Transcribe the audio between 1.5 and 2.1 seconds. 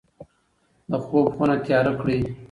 تیاره